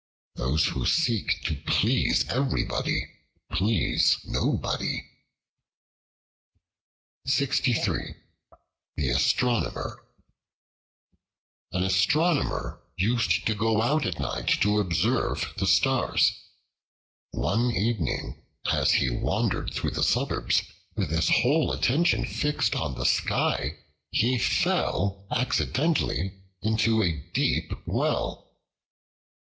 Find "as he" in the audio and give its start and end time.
18.73-19.11